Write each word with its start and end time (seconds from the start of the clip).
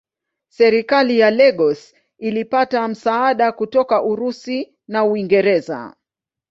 Serikali 0.49 1.19
ya 1.19 1.31
Lagos 1.31 1.95
ilipata 2.17 2.87
msaada 2.87 3.51
kutoka 3.51 4.03
Urusi 4.03 4.75
na 4.87 5.05
Uingereza. 5.05 5.93